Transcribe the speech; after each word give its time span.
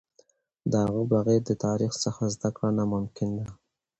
د 0.71 0.73
هغه 0.83 1.03
بغیر 1.11 1.41
د 1.49 1.51
تاریخ 1.65 1.91
څخه 2.03 2.23
زده 2.35 2.49
کړه 2.55 2.69
ناممکن 2.77 3.29
ده. 3.39 3.47